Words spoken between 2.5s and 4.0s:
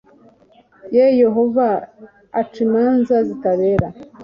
imanza zitabera